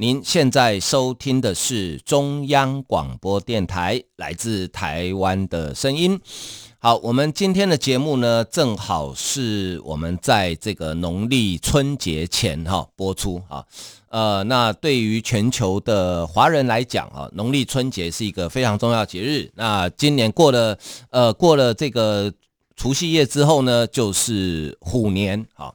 [0.00, 6.18] 您现在收听的是中央广播电台来自台湾的声音。
[6.78, 13.62] 好，我们今天的节目呢，正好是我们在这个农历春节前哈播出啊。
[14.08, 19.50] 呃，那对于全球的华人来讲啊，农历春节是一个非常重要节日。
[19.54, 20.78] 那今年过了
[21.10, 22.32] 呃过了这个。
[22.76, 25.46] 除夕夜之后呢，就是虎年。
[25.52, 25.70] 啊，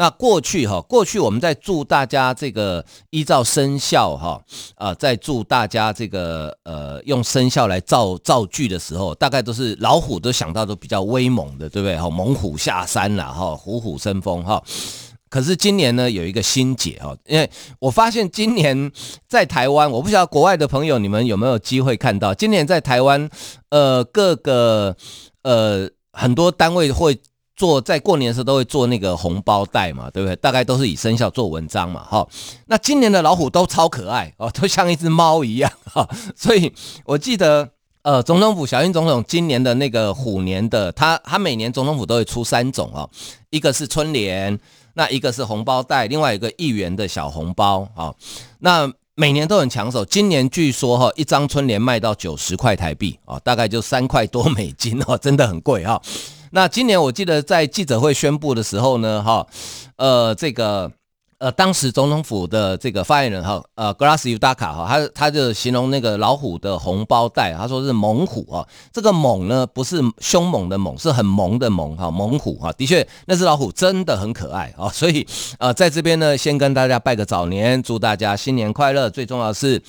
[0.00, 4.42] 那过去哈，过去我们在祝大家这个依照生肖哈
[4.76, 11.98] 啊，在祝大家这个呃用生肖来造造句的时候，大概都是老虎都想到都比较威猛的，对不对？
[11.98, 14.62] 哈，猛虎下山了哈，虎虎生风哈。
[15.28, 18.90] 可是今年呢，有一个心结哈，因为我发现今年
[19.28, 23.28] 在台湾，我不晓得国外的朋友你们有没有机会看到，今年在台湾
[23.68, 24.96] 呃各个
[25.42, 25.90] 呃。
[26.12, 27.16] 很多单位会
[27.60, 30.34] 做，在过年的时候都会做那个红包袋嘛，对不对？
[30.36, 32.26] 大概都是以生肖做文章嘛，哈。
[32.68, 36.08] 那今年的老虎都超可爱哦，都像一只猫一样哈。
[36.34, 36.72] 所以
[37.04, 37.68] 我记得，
[38.00, 43.10] 呃，总统府小英总统今年的那个虎年的，他他每年总统府都会出三种哦，
[43.50, 44.58] 一个是春联，
[44.94, 48.14] 那一个是红包袋，另外一个一元的小红包啊。
[48.60, 56.00] 那每年都很抢手，今年据说哈一张春联卖到九十块台币啊，大概就三块多美金哦，真的很贵哈。
[56.50, 59.46] 那今年我记得在记者会宣布的时候呢，哈，
[59.96, 60.92] 呃，这个。
[61.40, 68.68] 呃，当时总统府的这个发言人哈，呃，Grass Udaka 哈，他他就形容那个老虎的红包袋，他说是猛虎啊。
[68.92, 72.70] 这个猛呢，不是凶猛的猛，是很萌的萌哈，猛虎哈。
[72.74, 74.90] 的确，那只老虎真的很可爱啊。
[74.90, 75.26] 所以
[75.58, 79.08] 呃，在这边呢，先跟大家拜个早年，祝大家新年快乐。
[79.08, 79.82] 最重要的是，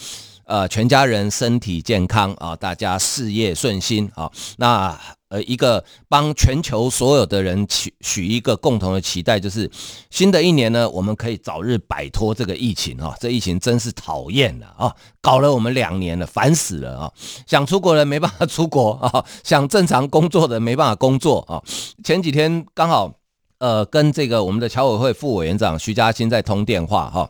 [0.46, 4.32] 呃，全家人身体健康啊，大家事业顺心啊。
[4.58, 4.98] 那。
[5.32, 9.72] 呃，一个帮全球所有的人许许一个共同的期待，就是
[10.10, 13.16] 新的一年呢，我们可以早日摆脱这个疫情啊！
[13.18, 17.12] 这疫情真是讨厌了啊，搞了我们两年了，烦死了啊！
[17.48, 21.64] 想出国的没办法出国啊，想正常工作的没办法工作啊。
[22.04, 23.14] 前几天刚好
[23.60, 27.30] 呃跟这个我们的侨委会副委员长徐嘉欣在通电话哈，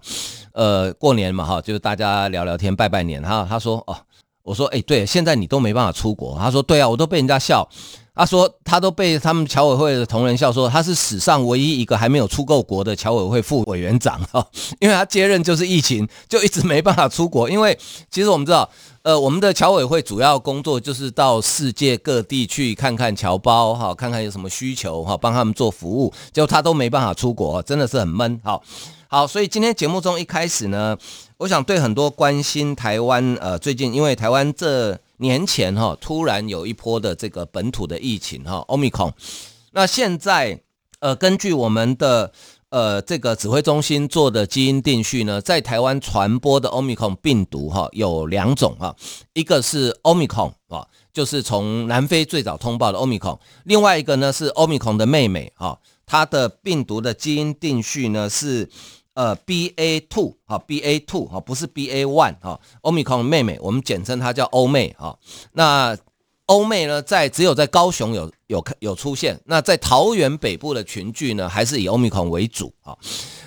[0.54, 3.96] 呃过年嘛哈，就是大家聊聊天拜拜年哈，他说哦。
[4.44, 6.36] 我说，哎，对，现在你都没办法出国。
[6.36, 7.70] 他说，对啊，我都被人家笑。
[8.16, 14.44] 他说，他都被他们侨委会的同仁笑说，他是史上唯一一个还没有出过国的侨委会副委员长哈，
[14.80, 17.48] 因为他接任就是疫情，就一直没办法出国。
[17.48, 17.78] 因为
[18.10, 18.68] 其实我们知道，
[19.04, 26.12] 呃，我们的侨委会主要工作就是到世界各地去看看侨胞哈，看看有什么需求哈，帮他们做服务。
[26.34, 28.42] 结果他都没办法出国，真的是很闷。
[28.44, 28.64] 好，
[29.14, 30.98] 好，所以今天节目中一开始呢。
[31.40, 39.12] 我想对很多关心台湾，呃，最近因为台湾这年前哈，突然有一波的这个本土的疫情哈，Omicron。
[39.72, 40.62] 那现在
[41.00, 42.32] 呃，根据我们的
[42.70, 48.96] 呃这个指挥中心做的基因定序呢，在台湾传播的 Omicron 病毒哈有两种哈，
[49.34, 58.70] 一个是 Omicron 啊，就是从南非最早通报的 Omicron，另外一个呢是 Omicron 的妹妹哈，它的病毒的基因定序呢是。
[59.14, 65.18] 呃，B A two 哈，B A two 哈，不是 B A one 哈，Omicron 妹妹，我们简称她叫欧妹哈。
[65.54, 65.98] 那
[66.46, 72.98] 欧妹呢，在只有在高雄有有有出现，那在桃园北部的群聚呢，还是以欧米康为主啊。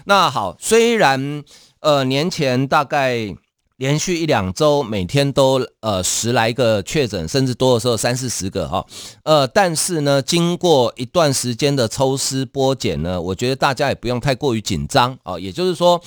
[0.04, 1.42] 那好，虽然
[1.80, 3.36] 呃年前大概。
[3.76, 8.86] 连续一两周，每天都呃十来个确诊，甚至多的时候三四十个哈，
[9.24, 15.36] 呃，但是呢，经过一段时间的抽丝剥茧呢，我觉得大家也不用太过于紧张啊。
[15.40, 16.00] 也就是说，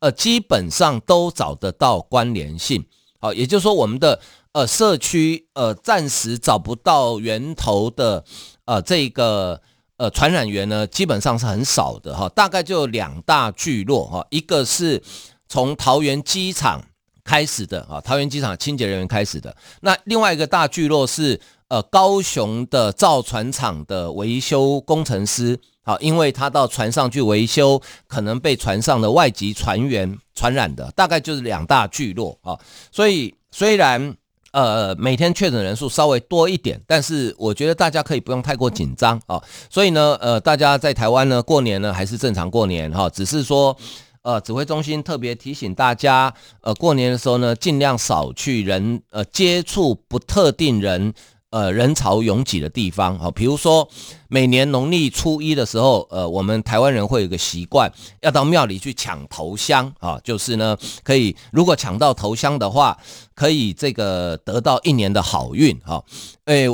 [0.00, 2.84] 呃，基本上都找得到关联性，
[3.20, 4.20] 好，也就是说，我们的
[4.50, 8.24] 呃社区呃暂时找不到源头的
[8.64, 9.60] 呃这个
[9.96, 15.00] 呃传染源呢，基本上是很少的哈，大概就两大聚落哈，一个是
[15.48, 16.82] 从桃园机场。
[17.24, 19.54] 开始的啊，桃园机场清洁人员开始的。
[19.80, 32.58] 那另外一个大聚落是呃高雄的造船厂的维修工程师，好，因为他到船上去维修，可能被船上的外籍船员传染的，大概就是两大聚落啊。
[32.90, 34.14] 所以虽然
[34.50, 39.40] 呃每天确诊人数稍微多一点，但是我觉得大家可以不用太过紧张啊。
[39.70, 43.76] 所以呢，呃，大家在台湾呢过年呢还是正常过年哈，只是说。
[44.22, 51.14] 呃，指挥中心特别提醒大家，呃，过年的时候呢，尽量少去人呃接触不特定人。
[51.52, 53.86] 呃，人潮拥挤的地方，好，比如说
[54.28, 57.92] 每年农历初一的时候，呃，我们台湾人会有个习惯，
[58.22, 62.96] 要到庙里去抢头香啊，就是呢，可以如果抢到头香的话，
[63.34, 66.02] 可以这个得到一年的好运哈。
[66.46, 66.64] 哎，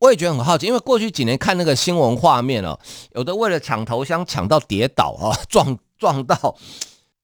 [0.00, 2.78] 我也觉得很好奇，因为过去几年看那个新闻画面哦，
[3.14, 6.56] 有的为了抢头香抢到跌倒啊，撞撞到。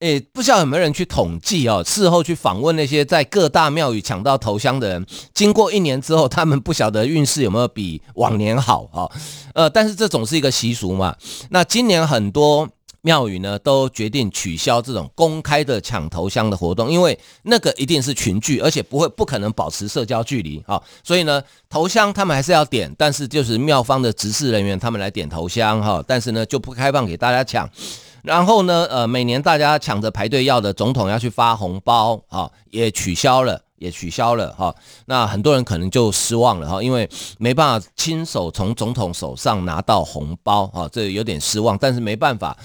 [0.00, 1.82] 诶，不知道有没有人去统计哦？
[1.82, 9.10] 事后去访问那些在各大庙宇抢到头香的人，经过一年之后，他们不晓得运势有没有比往年好哈？
[9.54, 11.16] 呃，但是这总是一个习俗嘛。
[11.48, 12.68] 那今年很多
[13.00, 20.82] 庙宇呢都决定取消这种公开的抢头香的活动，因为那个一定是群聚，而且不会不可能保持社交距离啊。
[21.02, 27.66] 所以呢，头香他们还是要点，但是就是庙方的执事人员他们来点头香哈，但是呢就不开放给大家抢。
[28.24, 34.74] 然后呢，呃，每年大家抢着排队要的总统要去发红包，哈，也取消了，也取消了，哈。
[35.04, 37.06] 那很多人可能就失望了，哈，因为
[37.36, 41.76] 没办法亲手从总统手上拿到红包，哈，这有点失望。
[41.76, 42.56] 但是没办法，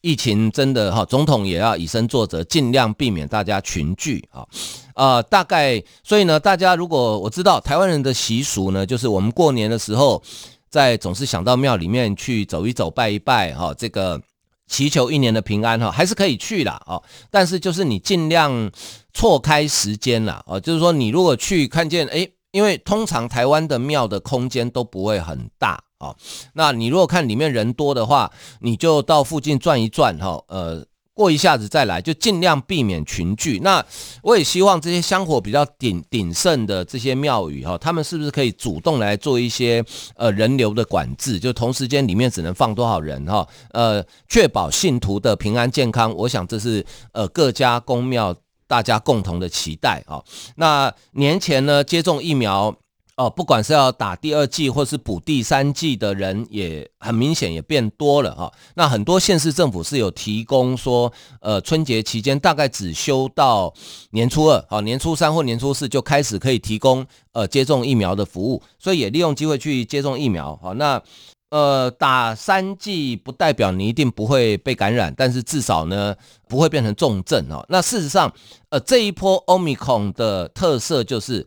[0.00, 4.46] 疫情真的，哈，总统也要以身作则，尽量避免大家群聚，哈，
[4.94, 10.22] 呃，大概，所以呢，大家如果我知道台湾人的习俗呢，就是我们过年的时候，
[10.70, 14.22] 在总是想到庙里面去走一走、拜一拜，哈，这个。
[14.70, 18.70] 祈求一年的平安哈，还是可以去啦哦，但是就是你尽量
[19.12, 26.16] 错开时间啦哦，就是说你如果去看见诶，因为通常台湾的庙的空间都不会很大哦，
[26.54, 28.30] 那你如果看里面人多的话，
[28.60, 30.86] 你就到附近转一转哈，呃。
[31.20, 33.58] 过一下子再来，就尽量避免群聚。
[33.62, 33.84] 那
[34.22, 39.84] 我也希望这些香火比较鼎鼎盛的这些庙宇哈，他们是不是可以主动来做一些
[40.16, 41.38] 呃人流的管制？
[41.38, 43.46] 就同时间里面只能放多少人哈？
[43.72, 46.10] 呃，确保信徒的平安健康。
[46.14, 46.82] 我想这是
[47.12, 48.34] 呃各家公庙
[48.66, 50.24] 大家共同的期待啊。
[50.56, 52.74] 那年前呢，接种疫苗。
[53.20, 58.50] 哦，不管是要打第二剂或是补第三剂的人，也很明显也变多了哈。
[58.76, 61.12] 那很多县市政府是有提供说，
[61.42, 63.74] 呃，春节期间大概只休到
[64.12, 70.58] 年初二，好，年初三或年初四就开始可以提供呃接种疫苗的服务，所以也利用机会去接种疫苗。
[70.62, 71.02] 好，那
[71.50, 76.16] 呃打三剂不代表你一定不会被感染，但是至少呢
[76.48, 77.62] 不会变成重症哦。
[77.68, 78.32] 那事实上，
[78.70, 81.46] 呃这一波 Omicron 的特色就是。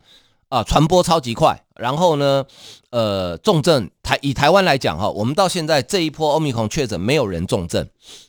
[0.54, 2.44] 啊，传播超级快，然后呢，
[2.90, 7.84] 呃，重症台以台湾来讲哈，我们到现在这一波欧米孔确诊没有人重症，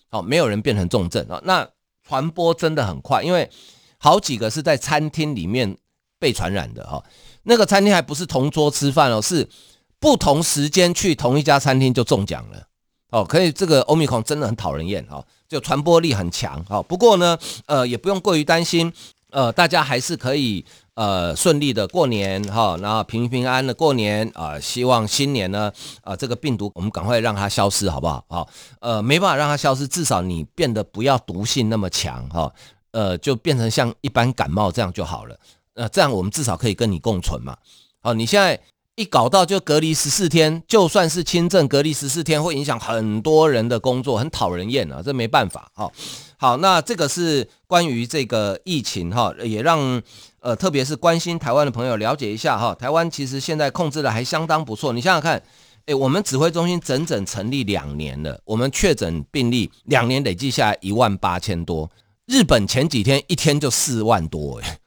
[0.10, 1.40] 好，没有人变成重症啊。
[1.44, 1.70] 那
[2.04, 3.48] 传播真的很快，因为
[4.00, 5.78] 好几个是在餐厅里面
[6.18, 7.04] 被传染的哈。
[7.44, 9.48] 那个餐厅还不是同桌吃饭哦，是
[10.00, 12.64] 不同时间去同一家餐厅就中奖了
[13.12, 13.24] 哦。
[13.24, 16.82] 可以，这个欧米孔真的很讨人厌哈，就传播力很强哈。
[16.82, 17.38] 不过呢，
[17.68, 18.92] 呃，也不用过于担心，
[19.30, 20.66] 呃，大家还是可以。
[20.96, 25.72] 呃，顺利的过年哈，然后平平安安的过年啊、希望新年呢，
[26.02, 28.26] 啊、这个病毒我们赶快让它消失，好不好？
[28.30, 28.50] 好，
[28.80, 32.50] 呃，没办法让它消失，至少你变得不要毒性那么强哈，
[32.92, 35.38] 呃，就变成像一般感冒这样就好了，
[35.74, 37.58] 那，这样我们至少可以跟你共存嘛。
[38.02, 38.58] 好，你现在
[38.96, 45.92] 一搞到就隔离十四天，就算是轻症隔离十四天，会影响很多人的工作，很讨人厌啊，这没办法哈。
[46.38, 50.02] 好，那这个是关于这个疫情哈，也让
[50.40, 52.74] 呃，特别是关心台湾的朋友了解一下哈。
[52.74, 54.94] 台湾其实现在控制的还相当不错。
[54.94, 55.44] 你想想看，
[55.88, 61.92] 诶，我们指挥中心整整成立两年了，我们确诊病例两年累计下来一万八千多。
[62.28, 64.78] 日本前几天一天就四万多，诶，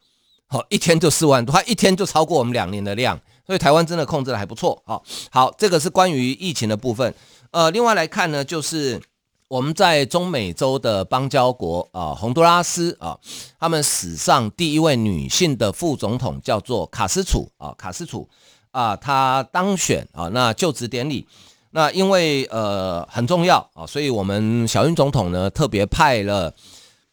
[0.47, 4.81] 好，一天就四万多，它一天就超过我们两年的量，所以台湾真的控制的还不错。
[4.87, 5.01] 啊，
[5.33, 7.13] 好，这个是关于疫情的部分。
[7.51, 9.03] 呃，另外来看呢，就是。
[9.51, 13.19] 我们在中美洲的邦交国啊，洪都拉斯啊，
[13.59, 18.29] 他们史上第一位女性的副总统叫做卡斯楚啊，卡斯楚
[18.73, 21.27] 啊，她当选啊，那就职典礼，
[21.71, 26.55] 那因为呃很重要啊，所以我们小英总统呢特别派了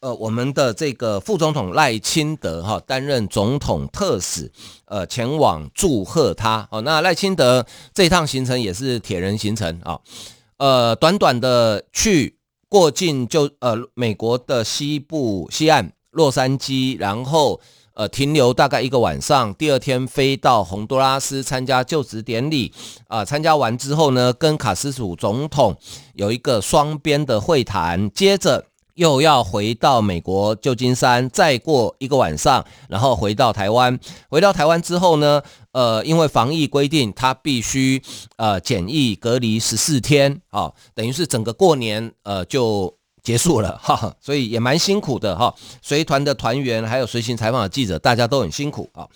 [0.00, 4.52] 呃我们的这个副总统赖清德哈担任总统特使，
[4.84, 9.98] 呃前往祝贺他哦，那赖清德这趟行程也是铁人行程啊。
[10.58, 12.38] 呃，短短的去
[12.68, 17.60] 过境就呃美国的西部西岸洛杉矶，然后
[17.94, 22.72] 呃停留大概一个晚上，第二天飞到洪都拉斯参加就职典礼
[23.08, 25.76] 啊，参加完之后呢，跟卡斯楚总统
[26.14, 28.66] 有一个双边的会谈，接着。
[28.96, 33.98] 又要回到美国旧金山，再过一个晚上，然后回到台湾。
[34.28, 38.02] 回到台湾之后呢，呃，因为防疫规定，他必须
[38.36, 45.54] 呃检疫隔离十四天啊，等于是整个过年呃就结束了 哈，所以也蛮辛苦的哈。
[45.82, 49.06] 随团的团员还有随行采访的记者，大家都很辛苦啊。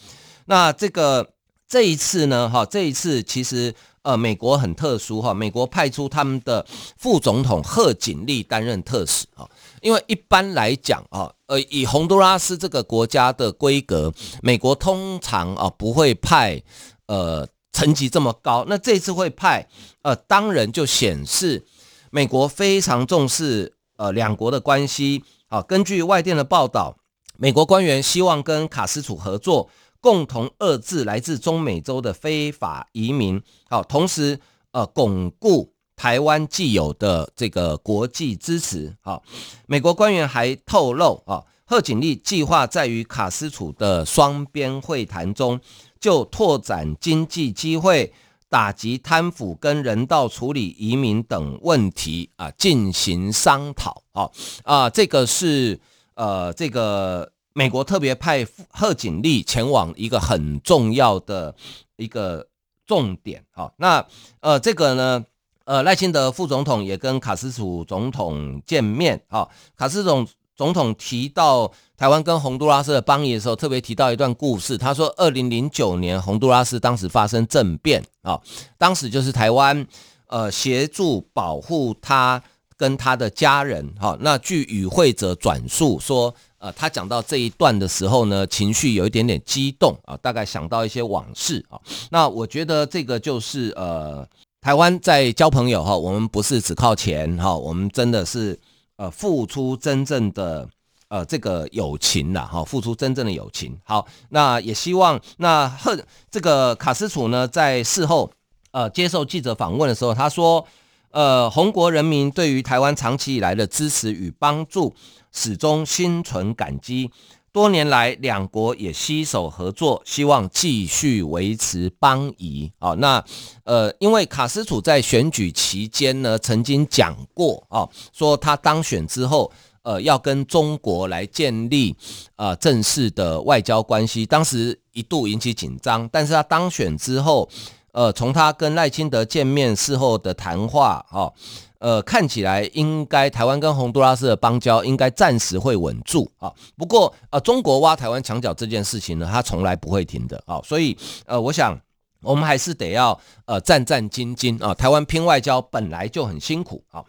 [0.44, 1.30] 那这个
[1.66, 6.66] 这一次呢，哈，这一次其实呃，美国很特殊哈，美国派出他们的
[6.99, 9.49] 副总统贺锦丽担任特使啊。
[9.80, 16.62] 因为一般来讲啊，呃，以洪都拉斯这个国家的规格，美国通常啊不会派
[17.06, 18.64] 呃层级这么高。
[18.68, 19.68] 那这次会派
[20.02, 21.64] 呃，当然就显示
[22.10, 23.75] 美国非常重视。
[24.00, 26.96] 呃，两国的关系啊，根据外电的报道，
[27.37, 29.68] 美国官员希望跟卡斯楚合作，
[30.00, 34.40] 共同遏制来自中美洲的非法移民，好，同时
[34.72, 38.97] 呃，巩固台湾既有的这个国际支持。
[39.02, 39.23] 好，
[39.66, 45.61] 美国官员还透露啊，贺锦丽计划在与卡斯楚的双边会谈中，
[46.00, 48.14] 就拓展经济机会。
[48.49, 54.28] 打击贪腐跟人道处理移民等问题啊，进行商讨啊
[54.64, 55.78] 啊，这个是
[56.14, 61.54] 呃，这个美国特别派贺锦丽前往一个很重要的
[61.95, 62.49] 一个
[62.85, 63.71] 重点啊。
[63.76, 64.04] 那
[64.40, 65.25] 呃，这个呢，
[65.70, 69.46] 呃，赖清德副总统也跟卡斯楚总统见面啊，
[69.76, 70.26] 卡斯总。
[70.56, 74.76] 总统提到台湾跟洪都拉斯的邦谊的时候，特别提到一段故事。
[74.76, 78.38] 他说，二零零九年洪都拉斯当时发生政变啊，
[78.76, 79.86] 当时就是台湾
[80.26, 82.42] 呃协助保护他
[82.76, 83.90] 跟他的家人。
[83.98, 91.80] 哈，那据与会者转述说，呃，他讲到这一段的时候呢，情绪有一点点激动啊，大概想到一些往事啊。
[92.10, 94.28] 那我觉得这个就是呃，
[94.60, 98.58] 台湾在交朋友哈，我们不是只靠钱哈，我们真的是。
[99.00, 100.68] 呃，付出真正的
[101.08, 103.74] 呃这个友情了哈，付出真正的友情。
[103.82, 105.98] 好，那也希望那贺
[106.30, 108.30] 这个卡斯楚呢，在事后
[108.72, 110.66] 呃接受记者访问的时候，他说，
[111.12, 114.94] 呃，洪国人民对于台湾长期以来的支持与帮助，
[115.32, 117.10] 始终心存感激。
[117.52, 122.71] 多年来，两国也携手合作，希望继续维持邦谊。
[122.78, 123.25] 啊，那
[123.64, 129.50] 呃，因为卡斯楚在选举期间呢，曾经讲过啊，说他当选之后，
[129.83, 131.97] 呃，要跟中国来建立
[132.37, 134.25] 呃正式的外交关系。
[134.25, 137.49] 当时一度引起紧张，但是他当选之后，
[137.90, 141.33] 呃，从他跟赖清德见面事后的谈话，啊。
[141.80, 146.52] 呃，看起来应该台湾跟洪都拉斯的邦交应该暂时会稳住啊。
[146.76, 150.60] 不过呃，中国挖台湾墙角这件事情呢，它从来不会停的啊。
[150.62, 150.94] 所以
[151.25, 151.80] 呃，我想
[152.22, 154.75] 我们还是得要呃战战兢兢啊。
[154.75, 157.02] 台湾拼外交本来就很辛苦啊。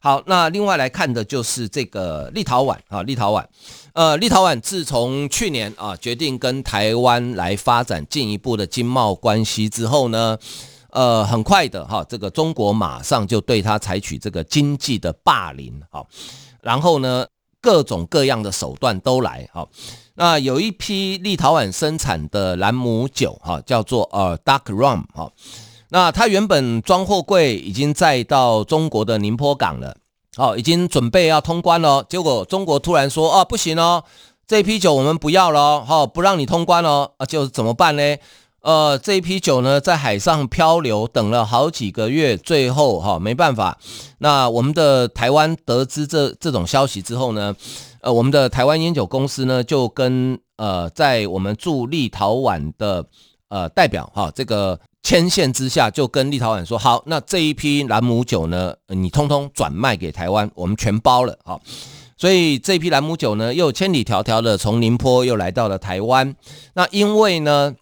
[0.00, 3.42] 好，那另外来看的就是这个立陶宛啊，立陶宛
[3.94, 10.36] 呃，立陶宛自从去年啊决定跟台湾来发展进一步的经贸关系之后呢。
[10.92, 16.06] 呃，很快的哈，这个中国马上就对他采取这个经济的霸凌，好，
[16.60, 17.26] 然后呢，
[17.60, 19.66] 各种各样的手段都来，哈，
[20.14, 25.30] 那有一批立陶宛生产的兰姆酒，哈，叫做呃 Dark Rum，哈，
[25.90, 29.96] 那它原本装货柜已经载到中国的宁波港了，
[30.36, 34.04] 哦，已经准备要通关了，结果中国突然说，啊，不行哦，
[34.46, 38.02] 这批酒我们不要了，好，不让你通关了，啊，就怎么办呢？
[38.62, 43.78] 呃，这一批酒呢，在海上漂流，等了好几个月，最后哈、哦、没办法。
[44.18, 47.56] 那我们的台湾得知这这种消息之后呢，
[48.02, 53.06] 呃，我们的台湾烟酒公司呢，就跟呃在我们驻立陶宛的
[53.48, 61.58] 呃代表哈、哦，这个牵线之下，就跟立陶宛说，好，那这一批兰姆酒呢，你通通转卖给台湾，我们全包了，哈、
[62.18, 66.36] 所以这批兰姆酒呢，又千里迢迢的从宁波又来到了台湾。
[66.74, 67.74] 那因为呢。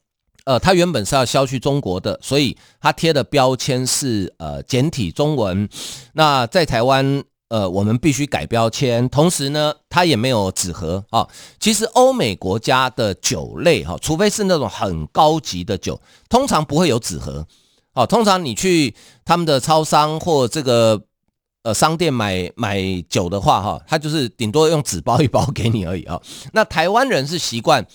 [0.49, 5.69] 呃，它原本是要销去中国的，所以它贴的标签是呃简体中文。
[6.15, 11.29] 那在台湾，呃，我们必须改标签，同时呢，它也没有纸盒啊。
[11.61, 16.01] 其实欧美国家的酒类哈，除非是那种很高级的酒，
[16.31, 17.47] 通常不会有纸盒。
[17.93, 18.95] 哦，通常你去
[19.27, 20.99] 他们的超商或这个
[21.63, 26.19] 呃商店买买酒的话，哈，它就是顶多用纸包一包给你而已啊。
[26.55, 27.87] 那台湾人是习惯。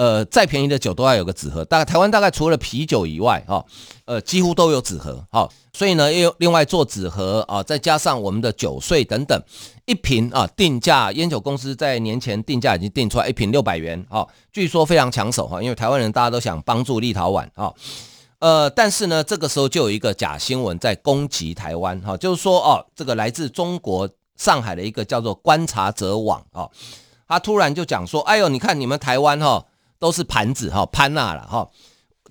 [0.00, 1.62] 呃，再便宜的酒都要有个纸盒。
[1.62, 3.62] 大概台湾大概除了啤酒以外，哈，
[4.06, 5.22] 呃，几乎都有纸盒。
[5.30, 9.38] 好，所以呢，又另外做纸盒啊，再加上我们的酒税等等，
[9.84, 14.02] 一瓶啊，定价烟酒公司在年前定价已经定出来，一瓶六百元。
[14.08, 17.70] 哈，据说非常抢手哈，因为台湾人大家都想帮助立陶宛啊。
[18.38, 26.66] 呃，但是呢，这个时候就有一个假新闻在攻击台湾哈，就是说哦，这个来自中国上海的一个叫做观察者网啊，
[27.28, 29.66] 他突然就讲说，哎呦，你看你们台湾哈。
[30.00, 31.68] 都是盘子哈，潘娜了哈。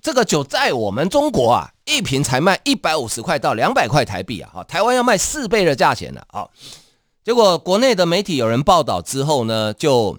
[0.02, 6.48] 这个酒在我们中国啊，一瓶才卖一百五十块到两百块台币啊，哈，台湾要卖四倍的价钱了啊。
[7.22, 10.18] 结果国内的媒体有人报道之后呢，就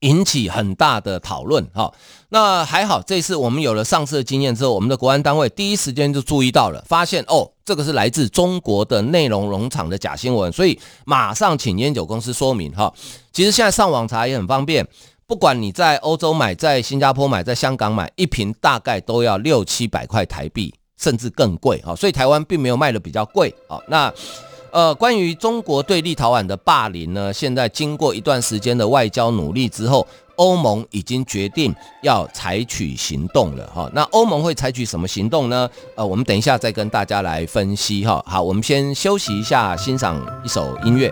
[0.00, 1.66] 引起很大的讨论。
[1.74, 1.90] 哈，
[2.28, 12.70] 那还好，这次我们有了上次的经验之后，我们的国安单位第一时间就注意到了，发现哦，这个是来自中国的内容农场的假新闻，所以马上请烟酒公司说明。
[12.72, 12.92] 哈，
[13.32, 14.86] 其实现在上网查也很方便。
[15.32, 21.96] 不管你在欧洲买，在新加坡买，在香港买，一瓶大概都要六七百块台币，甚至更贵啊！
[21.96, 23.80] 所以台湾并没有卖的比较贵啊。
[23.88, 24.12] 那
[24.72, 33.90] 呃，关于中国对立陶宛的霸凌呢，现在经过一段时间的外交努力之后，欧盟已经决定要采取行动了哈。
[33.94, 35.66] 那欧盟会采取什么行动呢？
[35.96, 38.22] 呃，我们等一下再跟大家来分析哈。
[38.26, 41.10] 好，我们先休息一下，欣赏一首音乐。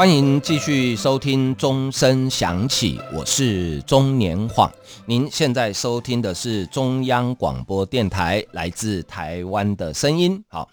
[0.00, 4.72] 欢迎继续收听钟声响起，我是钟年晃。
[5.04, 10.42] 您现在收听的是中央广播电台来自台湾的声音。
[10.48, 10.66] 好，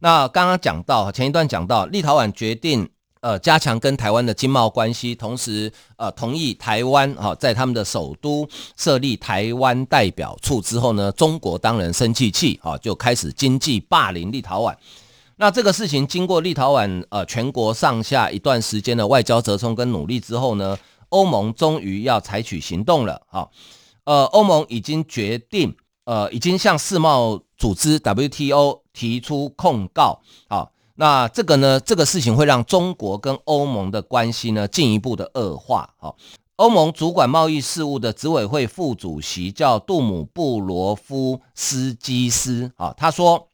[0.00, 2.86] 那刚刚讲到前一段讲到，立陶宛决定
[3.22, 14.76] 呃加强跟台湾的经贸关系，同时呃同意台湾哈在他们的首都设立台湾代表处之后呢，中国当然生气气啊，就开始经济霸凌立陶宛。
[15.36, 23.22] 那这个事情经过立陶宛呃全国上下一段时间的外交折冲跟努力之后呢，欧盟终于要采取行动了。
[23.28, 23.50] 好，
[24.04, 30.20] 呃，欧盟已经决定，呃，已经向世贸组织 WTO 提出控告。
[30.48, 35.90] 好，那这个呢，这个事情会让中国跟欧盟的关系呢进一步的恶化。
[35.98, 36.16] 好，
[36.56, 42.70] 欧盟主管贸易事务的执委会副主席叫杜姆布罗夫斯基斯。
[42.76, 43.48] 啊，他说。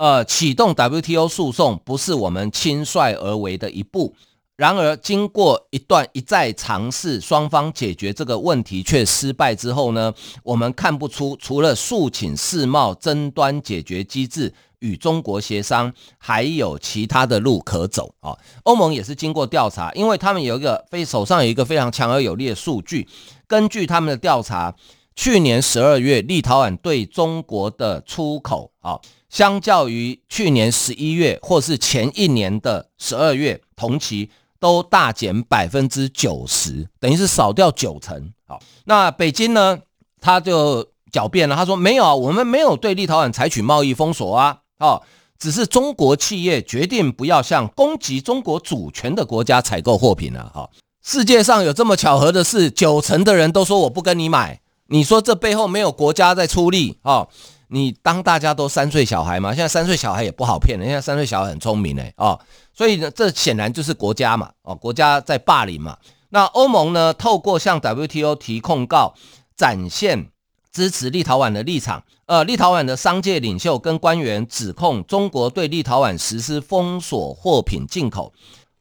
[0.00, 4.14] 呃，启动 WTO 诉讼不是我们轻率而为的一步。
[4.56, 18.34] 然而，经过一段一再尝试，双方解决这个问题却失败之后呢，我们看不出除了诉请世贸争端解决机制与中国协商，还有其他的路可走啊。
[18.62, 23.06] 欧盟也是经过调查，因为他们有一个非手上有一个非常强而有力的数据，
[23.46, 24.74] 根据他们的调查，
[25.14, 28.98] 去年十二月立陶宛对中国的出口啊。
[29.30, 38.32] 相较于去年十一月或是前一年的十二月同期，都大减百分之九十，等于是少掉九成。
[38.46, 39.78] 好，那北京呢，
[40.20, 45.00] 他就狡辩了，他说没有啊，我们没有对立陶宛采取贸易封锁啊，哦，
[45.38, 50.50] 只是中国企业决定不要向攻击中国主权的国家采购货品了。
[50.52, 50.68] 哈，
[51.02, 57.28] 世界上有这么巧合的事，九成的人都说我不跟你买，你说这背后没有国家在出力啊？
[57.72, 59.54] 你当大家都三岁小孩吗？
[59.54, 62.38] 现在三岁小孩也不好骗了，现在三岁小孩很聪明哎哦，
[62.74, 65.96] 所以呢，这显然就是国家嘛哦，国家在霸凌嘛。
[66.30, 69.14] 那欧盟呢，透过向 WTO 提控告，
[69.56, 70.30] 展现
[70.72, 72.02] 支持立陶宛的立场。
[72.26, 78.32] 呃，立陶宛的商界领袖跟官员指控中国对立陶宛实施封锁货品进口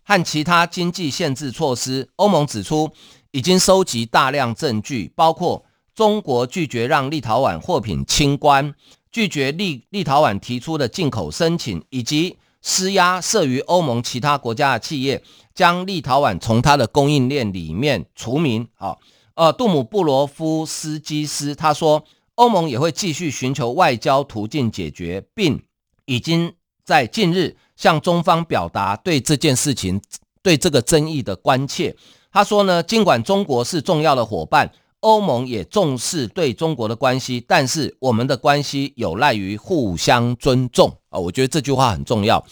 [0.03, 2.09] 和其他经济限制措施。
[2.15, 2.91] 欧盟指出，
[3.31, 5.63] 已经收集大量证据，包括。
[5.99, 8.73] 中国拒绝让立陶宛货品清关，
[9.11, 15.21] 拒绝立立陶宛提出的进口申请，以及施压设于欧盟其他国家的企业，
[15.53, 18.65] 将立陶宛从它的供应链里面除名。
[18.75, 19.01] 好，
[19.33, 25.61] 呃，杜姆布罗夫斯基斯他说，欧盟也会继续寻求外交途径解决，并
[26.05, 26.53] 已经
[26.85, 30.01] 在近日向中方表达对这件事情、
[30.41, 31.93] 对这个争议的关切。
[32.31, 34.71] 他说呢，尽管中国是重要的伙伴。
[35.01, 41.19] 欧盟也重视对中国的关系，但是我们的关系有赖于互相尊重啊！
[41.19, 42.45] 我觉得这句话很重要。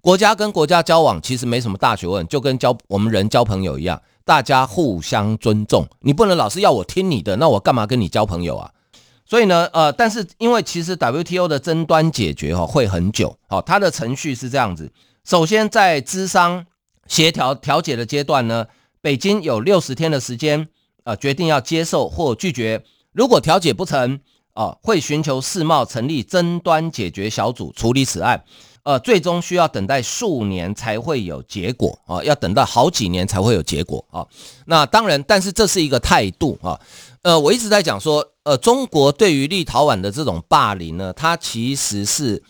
[0.00, 5.86] 国家跟国家交往其实没什么大学问，就跟交我们人交朋友一样，大家互相尊重。
[6.00, 8.72] 你不能老是要我听你的，那我干嘛跟你交朋友啊？
[9.24, 14.92] 所以呢，呃，但是因为其实 WTO 的争端解决哈会很久，好，它的程序是这样子：
[15.24, 16.66] 首先在咨商
[17.06, 18.66] 协调调解的阶段呢，
[19.00, 20.68] 北京有六十天的时间，
[21.04, 22.84] 呃，决定要接受或拒绝。
[23.12, 24.20] 如果调解不成，
[24.54, 28.44] 啊，会寻求世贸成立争端解决小组处理此案。
[28.84, 34.26] 呃，最终需要等待数年才会有结果啊，要等到好几年才会有结果啊。
[34.66, 36.80] 那当然，但是这是一个态度啊。
[37.22, 42.42] 呃，我一直在讲说，呃，中国对于立陶宛的这种霸凌呢，它其实是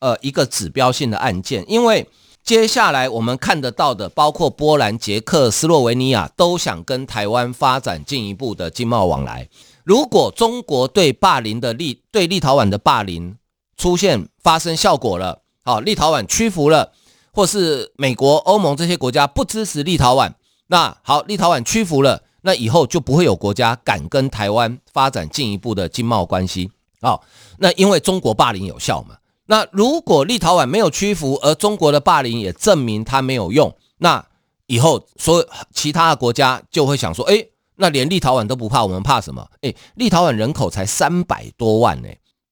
[0.00, 2.06] 呃一个指标性的案件，因为
[2.48, 9.50] 接下来我们看得到的，包括波兰、捷克斯洛维尼亚都想跟台湾发展进一步的经贸往来。
[9.84, 13.36] 如果中国对霸凌的立对立陶宛的霸凌
[13.76, 15.42] 出现发生效果了。
[15.62, 16.92] 好，立陶宛屈服了，
[17.34, 20.32] 或是美国、欧盟这些国家不支持立陶宛，
[20.68, 26.70] 那好，立陶宛屈服了，那以后就不会有国家敢跟台湾发展进一步的经贸关系。
[27.02, 27.22] 好，
[27.58, 29.17] 那因为中国霸凌有效嘛。
[29.50, 34.22] 那如果立陶宛没有屈服，而中国的霸凌也证明它没有用，那
[34.66, 37.42] 以后所有其他的国家就会想说，哎，
[37.76, 39.48] 那连立陶宛都不怕，我们怕什么？
[39.62, 42.08] 哎，立陶宛人口才三百多万呢，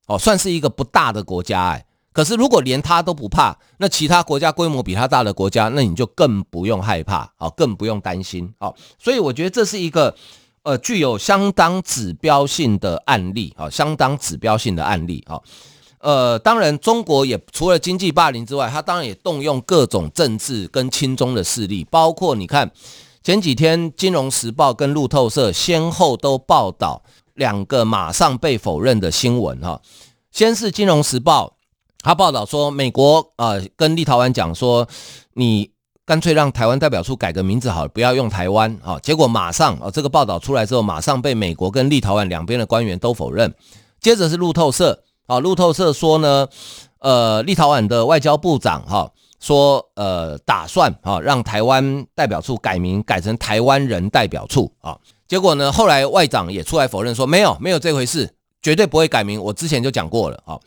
[0.06, 1.85] 哦，算是一个不大的国家哎。
[2.14, 8.74] 可是，如果连他都不怕，那其他国家规模比他大的国家，那你就更不用害怕，好，更不用担心，哦。
[8.98, 10.16] 所以我觉得这是一个，
[10.62, 15.44] 呃，具有相当指标性的案例，好，相当指标性的案例，好。
[16.07, 22.71] 呃，当然，中国也除了经济霸凌之外，他当然也动用各种政治跟亲中的势力，包括你看
[23.25, 27.03] 前几天《金融时报》跟路透社先后都报道
[27.35, 29.83] 两个马上被否认的新闻，哈。
[30.31, 31.49] 先是《金融时报》。
[32.05, 34.87] 他报道说，美国呃跟立陶宛讲说，
[35.35, 35.73] 你
[36.05, 38.97] 干脆让台湾代表处改个名字好了，不要用台湾啊。
[39.01, 43.53] 结果马上啊，这个报道出来之后，马上被美国跟立陶宛两边的官员都否认。
[44.01, 46.48] 接着是路透社啊，路透社说呢，
[47.00, 54.98] 呃，立陶宛的外交部长哈说，呃，打算啊让台湾代表处改名改成台湾人代表处啊。
[55.28, 60.58] 结果呢，后来外长也出来否认说，没有没有这回事，绝对不会改名，我之前就讲过了啊。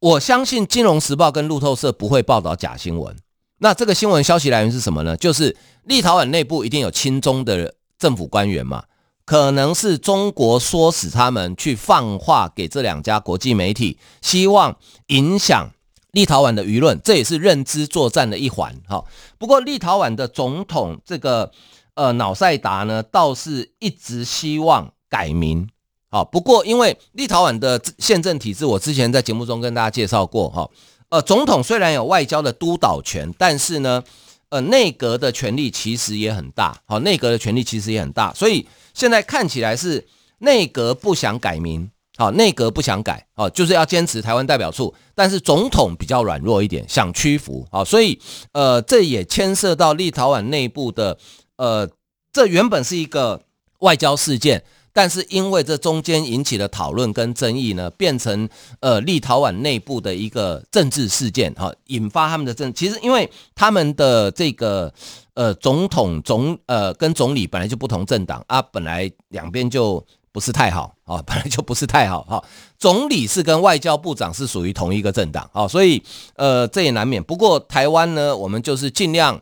[0.00, 3.14] 我相信《金融时报》跟路透社不会报道假新闻。
[3.58, 5.14] 那这个新闻消息来源是什么呢？
[5.18, 8.82] 就是立陶宛内部一定有亲中的政府官员嘛，
[9.30, 15.70] 可能是中国唆使他们去放话给这两家国际媒体，希望影响
[16.10, 18.74] 立陶宛的舆论，这也是认知作战的一环。
[18.88, 19.04] 哈，
[19.38, 21.52] 不过立陶宛的总统这个
[21.94, 25.68] 呃瑙塞达呢，倒是一直希望改名。
[26.10, 30.68] 好，不过因为立陶宛的宪政体制，我之前在节目中跟大家介绍过哈。
[31.10, 34.02] 呃，总统虽然有外交的督导权，但是呢，
[34.48, 36.76] 呃，内阁的权力其实也很大。
[36.86, 38.66] 好，内阁的权力其实也很大，所以
[39.00, 40.06] 现在看起来是
[40.40, 48.20] 内阁不想改名，好，内阁不想改，好，就是要坚持台湾代表处，但是总统比较软弱一点，想屈服，好，所以
[48.52, 51.16] 呃，这也牵涉到立陶宛内部的，
[51.56, 51.88] 呃，
[52.30, 53.40] 这原本是一个
[53.78, 54.62] 外交事件。
[54.92, 58.48] 但是因为这中间引起的讨论跟争议呢，变成
[58.80, 62.74] 呃立陶宛内部的一个政治事件哈，引发他们的政。
[62.74, 64.92] 其实因为他们的这个
[65.40, 72.44] 呃总统总呃跟总理本来就不同政党啊，本来两边就不是太好啊，本来就不是太好哈。
[72.78, 76.02] 总理是跟外交部长是属于同一个政党啊，所以
[76.36, 77.22] 呃这也难免。
[77.22, 79.40] 不过台湾呢，我们就是尽量。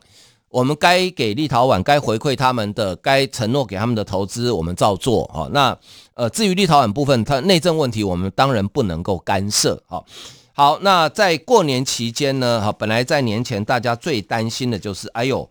[0.51, 5.47] 我们该给立陶宛该回馈他们的，该承诺给他们的投资，我们照做哈。
[5.51, 5.77] 那
[6.15, 9.79] 呃，至于立陶宛部分，它内政问题，我们当然不能够干涉。
[9.85, 10.03] 好，
[10.51, 15.47] 好，那在过年期间呢，哈，本来在年前大家最担心的就是，哎呦，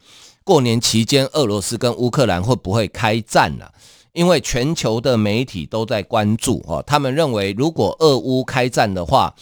[0.49, 3.67] 过年期间俄罗斯跟乌克兰会不会开战呢？
[4.15, 9.35] 因为全球的媒体都在关注哈，他们认为如果俄乌开战的话，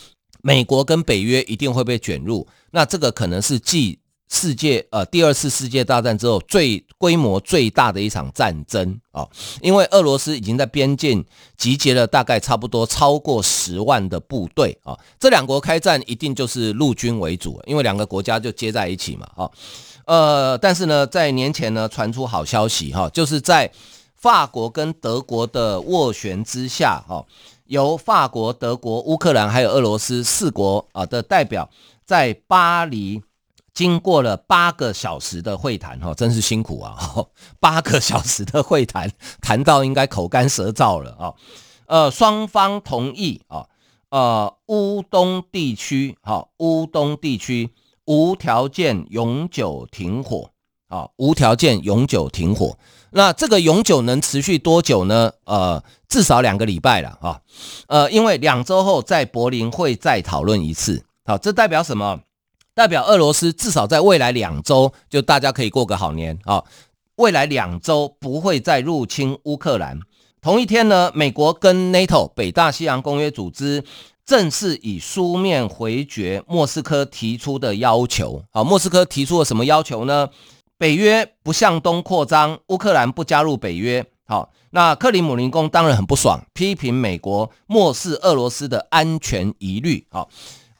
[0.42, 4.00] 美国跟北约一定会被卷入，那这个可能是继。
[4.28, 9.24] 世界呃，第二次世界大战之后最规模最大的一场战争啊，
[9.62, 11.24] 因为俄罗斯已经在边境
[11.56, 19.48] 集结了大概差不多超过十万的部队啊，这两国开战一定就是陆军为主，因为两个国家就接在一起嘛啊，
[20.06, 23.70] 呃，但是呢，在年前呢传出好消息哈，就是在
[24.14, 27.24] 法国跟德国的斡旋之下哈，
[27.66, 31.68] 由法国、德国、乌克兰还有俄罗斯四国啊的代表
[32.04, 33.22] 在巴黎。
[33.74, 36.96] 经过了八个小时的会谈，哈，真是辛苦啊！
[37.60, 41.34] 八个小时的会谈，谈到应该口干舌燥了啊。
[41.84, 43.66] 呃，双方同意啊，
[44.08, 47.74] 呃，乌东地区，哈，乌东地区
[48.06, 50.50] 无条件永久停火，
[50.88, 52.76] 啊，无条件永久停火。
[53.10, 55.32] 那这个永久能持续多久呢？
[55.44, 57.40] 呃，至少两个礼拜了啊。
[57.88, 61.04] 呃，因为两周后在柏林会再讨论一次。
[61.24, 62.20] 好，这代表什么？
[62.74, 66.62] 代表俄罗斯至少在未来两周，就大家可以过个好年啊。
[67.16, 69.98] 未来两周不会再入侵乌克兰。
[70.42, 73.82] 同一天呢，美国跟 NATO 北大西洋公约组织
[74.26, 78.42] 正式以书面回绝莫斯科提出的要求。
[78.50, 80.28] 好，莫斯科提出了什么要求呢？
[80.76, 84.04] 北约不向东扩张，乌克兰不加入北约。
[84.26, 90.04] 好，那克里姆林宫当然很不爽，批评美国漠视俄罗斯的安全疑虑。
[90.10, 90.28] 好。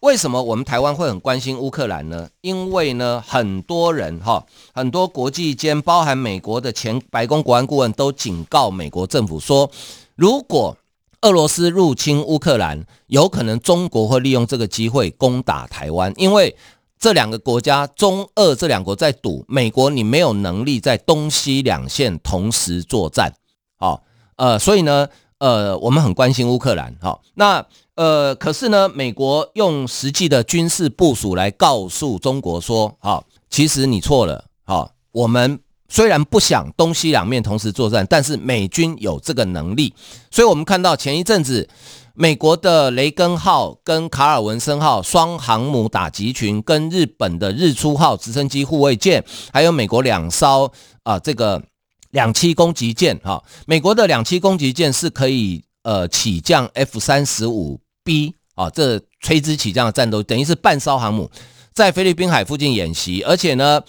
[0.01, 2.29] 为什么我们台湾会很关心乌克兰呢？
[2.43, 9.69] 因为呢，很多人哈，很多国际间，包含美国的前白宫国安顾问都警告美国政府说，
[10.15, 10.77] 如果
[11.23, 16.57] 俄罗斯入侵乌克兰，有可能中国会利用这个机会攻打台湾，因为
[16.99, 23.33] 这两个国家中俄这两国在赌，美国你没有能力在东西两线同时作战，
[23.79, 24.03] 好，
[24.37, 27.65] 呃，所以呢，呃，我们很关心乌克兰，好，那。
[27.97, 39.95] 呃，可是呢，美国用实际的军事部署来告诉中国说，好，其实你错了，好，我们虽然不想东西两面同时作战，但是美军有这个能力，
[40.31, 41.69] 所以我们看到前一阵子，
[42.15, 50.73] 美国的雷根号跟卡尔文森号双航母打击群，跟日本的日出号直升机护卫舰，还有美国两艘
[51.03, 51.63] 啊这个
[52.11, 57.81] 两栖攻击舰，哈，美国的两栖攻击舰是可以呃起降 F 三十五。
[58.07, 61.29] B 啊，这垂直起降的战斗等于是半艘航母
[61.75, 63.83] 在菲律宾海附近演习，而且呢，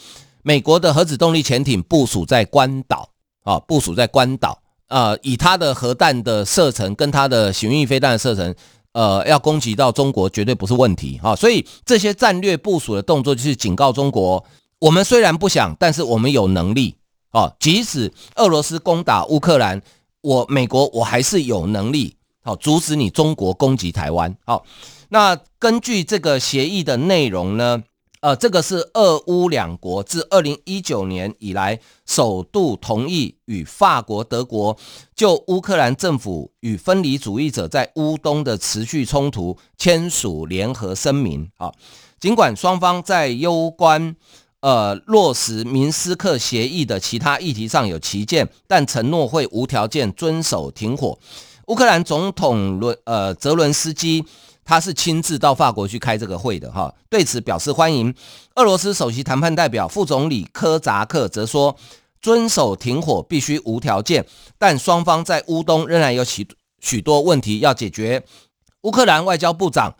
[0.47, 3.09] 美国的核子动力潜艇部署在关岛
[3.43, 4.57] 啊，部署在关岛，
[4.87, 8.55] 呃，以它的核弹的射程跟它的巡弋飞弹的射程，
[8.93, 14.41] 呃，要攻击到中国绝对不是问题啊，所以这些战略部署的动作就是警告中国，
[14.79, 16.95] 我们虽然不想，但是我们有能力
[17.31, 19.81] 啊，即使俄罗斯攻打乌克兰，
[20.21, 22.15] 我美国我还是有能力。
[22.41, 24.33] 好，阻止你中国攻击台湾。
[24.45, 24.63] 好，
[25.09, 27.83] 那根据这个协议的内容呢，
[28.19, 34.75] 呃，这个是俄乌两国自二零一九年以来首度同意与法国、德国
[35.15, 41.49] 就乌克兰政府与分离主义者在乌东的持续冲突签署联合声明。
[41.57, 41.71] 啊，
[42.19, 44.15] 尽管双方在攸关
[44.61, 51.19] 呃落实明斯克协议的其他议题上有歧见，但承诺会无条件遵守停火。
[51.67, 54.23] 乌克兰总统伦呃泽伦斯基，
[54.67, 58.13] 他是亲自到法国去开这个会的哈，对此表示欢迎。
[58.55, 61.77] 俄罗斯首席谈判代表副总理科扎克则说，
[62.19, 64.25] 遵守停火必须无条件，
[64.57, 66.45] 但双方在乌东仍然有许
[66.81, 68.25] 许多问题要解决。
[68.81, 69.95] 乌克兰外交部长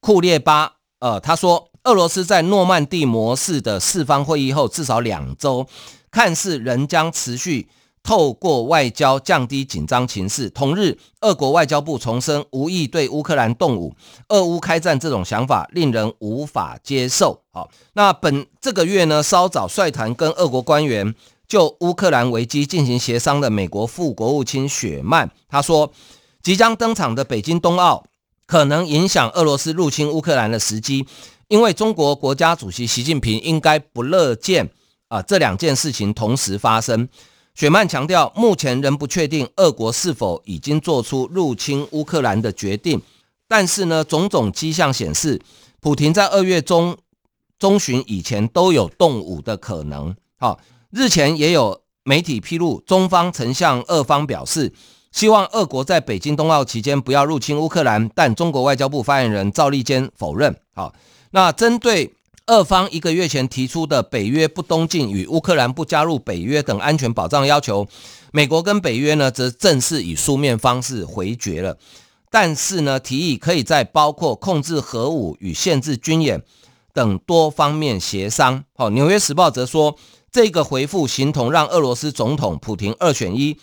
[0.00, 5.68] 库列巴呃他说，俄罗斯在诺曼底模式的四方会议后至少两周，
[6.10, 7.68] 看似仍将持续。
[8.02, 10.48] 透过外交降低紧张情势。
[10.50, 13.94] 同日，俄国外交部重申无意对乌克兰动武，
[14.28, 17.42] 俄乌开战这种想法令人无法接受。
[17.50, 21.14] 好，那本这个月呢，稍早率团跟俄国官员
[21.46, 25.92] 就乌克兰危机进行协商的美国副国务卿雪曼，他说，
[26.42, 28.04] 即将登场的北京冬奥
[28.46, 31.06] 可能影响俄罗斯入侵乌克兰的时机，
[31.48, 34.70] 因为中国国家主席习近平应该不乐见
[35.08, 37.08] 啊这两件事情同时发生。
[37.58, 43.02] 雪曼强调，目前仍不确定俄国是否已经做出入侵乌克兰的决定，
[43.48, 45.42] 但是呢，种种迹象显示，
[45.80, 46.96] 普亭在二月中
[47.58, 50.14] 中旬以前都有动武的可能。
[50.38, 50.60] 好，
[50.92, 54.72] 日前也有媒体披露，中方曾向俄方表示，
[55.10, 60.56] 希望俄国在北京冬奥期间不要入侵乌克兰，但中国外交部发言人赵立坚否认。
[60.76, 60.94] 好，
[61.32, 62.14] 那针对。
[62.48, 67.86] 俄方一个月前提出的北约不东进与乌克兰不加入北约等安全保障要求，
[68.32, 71.76] 美国跟北约呢则正式以书面方式回绝了。
[72.30, 76.42] 但是呢，提议可以在包括控制核武与限制军演
[76.94, 78.64] 等多方面协商。
[78.74, 79.96] 好，《纽约时报》则说，
[80.32, 83.58] 这个回复形同让俄罗斯总统普亭二选一。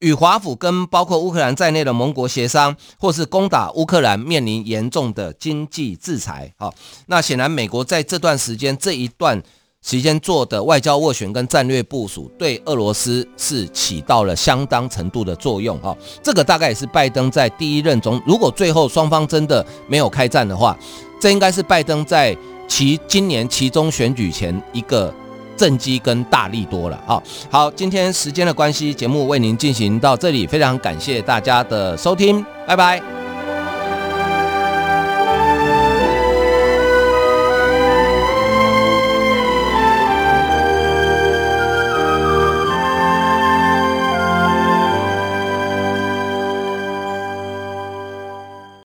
[0.00, 6.52] 与华府跟包括乌克兰在内的盟国协商，或是攻打乌克兰，面临严重的经济制裁。
[6.56, 6.74] 好，
[7.06, 9.42] 那显然美国在这段时间这一段
[9.82, 15.78] 时间做的外交斡旋跟战略部署，对俄罗斯是起到了相当程度的作用。
[15.80, 20.74] 哈，这个大概也是拜登在第一任中，如果最后双方真的没有开战的话，
[21.20, 22.34] 这应该是拜登在
[22.66, 25.14] 其今年其中选举前一个。
[25.60, 27.22] 正机跟大力多了啊！
[27.50, 33.19] 好，今天时间的关系，节目为您进行到这里，非常感谢大家的收听，拜拜。